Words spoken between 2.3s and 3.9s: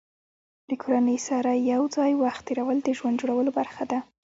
تېرول د ژوند جوړولو برخه